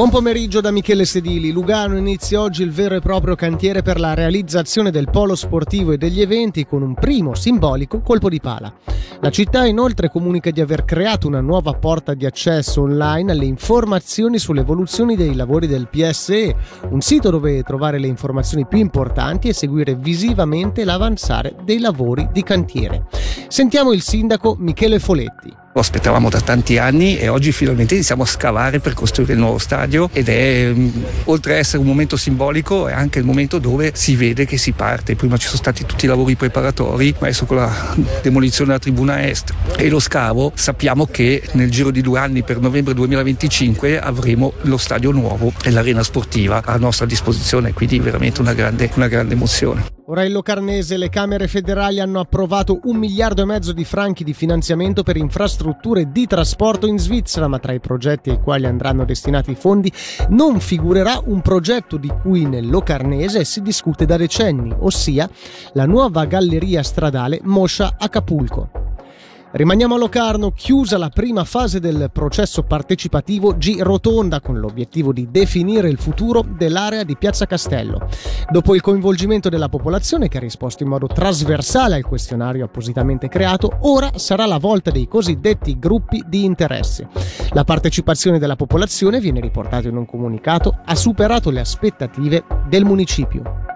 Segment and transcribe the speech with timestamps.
[0.00, 1.52] Buon pomeriggio da Michele Sedili.
[1.52, 5.98] Lugano inizia oggi il vero e proprio cantiere per la realizzazione del polo sportivo e
[5.98, 8.72] degli eventi con un primo simbolico colpo di pala.
[9.20, 14.38] La città inoltre comunica di aver creato una nuova porta di accesso online alle informazioni
[14.38, 16.56] sulle evoluzioni dei lavori del PSE,
[16.88, 22.42] un sito dove trovare le informazioni più importanti e seguire visivamente l'avanzare dei lavori di
[22.42, 23.04] cantiere.
[23.48, 25.68] Sentiamo il sindaco Michele Foletti.
[25.72, 29.58] Lo aspettavamo da tanti anni e oggi finalmente iniziamo a scavare per costruire il nuovo
[29.58, 30.88] stadio ed è mm,
[31.26, 34.72] oltre a essere un momento simbolico è anche il momento dove si vede che si
[34.72, 35.14] parte.
[35.14, 39.54] Prima ci sono stati tutti i lavori preparatori, adesso con la demolizione della tribuna est
[39.76, 44.76] e lo scavo sappiamo che nel giro di due anni per novembre 2025 avremo lo
[44.76, 49.98] stadio nuovo e l'arena sportiva a nostra disposizione, quindi veramente una grande, una grande emozione.
[50.06, 54.24] Ora il Locarnese e le Camere federali hanno approvato un miliardo e mezzo di franchi
[54.24, 55.59] di finanziamento per infrastrutture
[56.10, 59.92] di trasporto in Svizzera, ma tra i progetti ai quali andranno destinati i fondi
[60.30, 65.28] non figurerà un progetto di cui nel Locarnese si discute da decenni, ossia
[65.72, 68.79] la nuova galleria stradale Moscia-Acapulco.
[69.52, 75.28] Rimaniamo a Locarno, chiusa la prima fase del processo partecipativo G Rotonda con l'obiettivo di
[75.28, 78.06] definire il futuro dell'area di Piazza Castello.
[78.48, 83.78] Dopo il coinvolgimento della popolazione che ha risposto in modo trasversale al questionario appositamente creato,
[83.80, 87.08] ora sarà la volta dei cosiddetti gruppi di interesse.
[87.50, 93.69] La partecipazione della popolazione, viene riportato in un comunicato, ha superato le aspettative del municipio.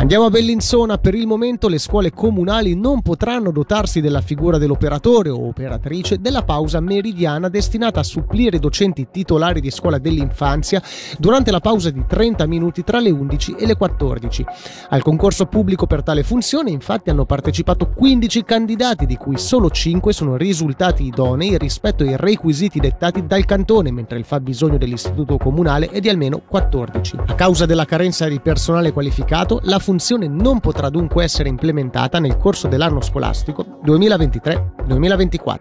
[0.00, 5.28] Andiamo a Bellinzona, per il momento le scuole comunali non potranno dotarsi della figura dell'operatore
[5.28, 10.80] o operatrice della pausa meridiana destinata a supplire i docenti titolari di scuola dell'infanzia
[11.18, 14.44] durante la pausa di 30 minuti tra le 11 e le 14.
[14.90, 20.12] Al concorso pubblico per tale funzione infatti hanno partecipato 15 candidati di cui solo 5
[20.12, 25.98] sono risultati idonei rispetto ai requisiti dettati dal cantone, mentre il fabbisogno dell'istituto comunale è
[25.98, 27.16] di almeno 14.
[27.26, 32.36] A causa della carenza di personale qualificato, la funzione non potrà dunque essere implementata nel
[32.36, 35.56] corso dell'anno scolastico 2023-2024.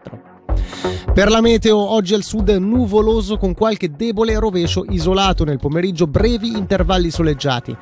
[1.13, 6.57] Per la meteo, oggi al sud nuvoloso con qualche debole rovescio isolato nel pomeriggio, brevi
[6.57, 7.73] intervalli soleggiati.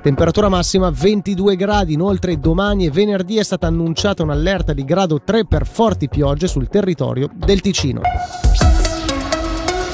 [0.00, 5.44] Temperatura massima 22 gradi, inoltre domani e venerdì è stata annunciata un'allerta di grado 3
[5.44, 8.00] per forti piogge sul territorio del Ticino.